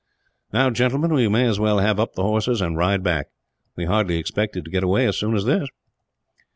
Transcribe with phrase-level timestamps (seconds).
[0.51, 3.27] "Now, gentlemen, we may as well have up the horses, and ride back.
[3.75, 5.69] We hardly expected to get away as soon as this."